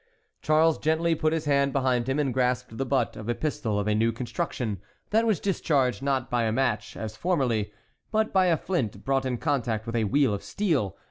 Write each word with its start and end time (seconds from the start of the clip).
Charles 0.41 0.79
gently 0.79 1.13
put 1.13 1.31
his 1.31 1.45
hand 1.45 1.73
behind 1.73 2.09
him, 2.09 2.17
and 2.17 2.33
grasped 2.33 2.75
the 2.75 2.87
butt 2.87 3.15
of 3.15 3.29
a 3.29 3.35
pistol 3.35 3.79
of 3.79 3.87
a 3.87 3.93
new 3.93 4.11
construction, 4.11 4.81
that 5.11 5.27
was 5.27 5.39
discharged, 5.39 6.01
not 6.01 6.27
by 6.27 6.45
a 6.45 6.51
match, 6.51 6.97
as 6.97 7.15
formerly, 7.15 7.71
but 8.11 8.33
by 8.33 8.47
a 8.47 8.57
flint 8.57 9.05
brought 9.05 9.27
in 9.27 9.37
contact 9.37 9.85
with 9.85 9.95
a 9.95 10.05
wheel 10.05 10.33
of 10.33 10.41
steel. 10.41 10.97